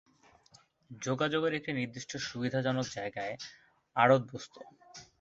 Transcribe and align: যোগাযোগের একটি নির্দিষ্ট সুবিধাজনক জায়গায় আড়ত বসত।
যোগাযোগের 0.91 1.53
একটি 1.53 1.71
নির্দিষ্ট 1.73 2.11
সুবিধাজনক 2.27 2.85
জায়গায় 2.89 3.35
আড়ত 3.95 4.21
বসত। 4.29 4.55